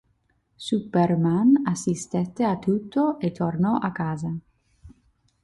Superman 0.57 1.61
assistette 1.63 2.43
a 2.43 2.57
tutto 2.57 3.19
e 3.19 3.31
tornò 3.31 3.75
a 3.75 3.91
casa. 3.91 4.35